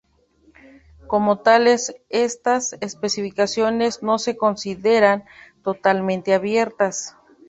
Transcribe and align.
Como 1.05 1.41
tales, 1.41 1.93
estas 2.09 2.75
especificaciones 2.81 4.01
no 4.01 4.17
se 4.17 4.35
consideran 4.35 5.25
totalmente 5.61 6.33
abiertas. 6.33 7.15